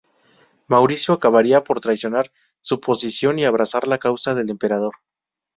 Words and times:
Maurício 0.65 1.13
acabaría 1.13 1.63
por 1.63 1.79
traicionar 1.79 2.31
su 2.59 2.79
posición 2.81 3.37
y 3.37 3.45
abrazar 3.45 3.87
la 3.87 3.99
causa 3.99 4.33
del 4.33 4.49
emperador. 4.49 4.95